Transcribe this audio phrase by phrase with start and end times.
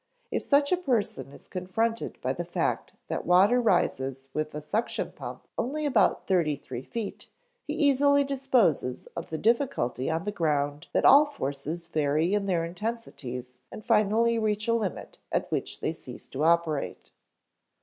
[0.31, 5.11] If such a person is confronted by the fact that water rises with a suction
[5.11, 7.29] pump only about thirty three feet,
[7.67, 12.65] he easily disposes of the difficulty on the ground that all forces vary in their
[12.65, 17.11] intensities and finally reach a limit at which they cease to operate.